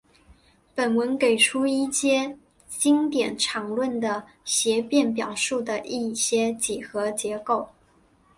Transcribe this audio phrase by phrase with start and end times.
[0.73, 2.35] 本文给出一阶
[2.67, 7.69] 经典场论的协变表述的一些几何结构。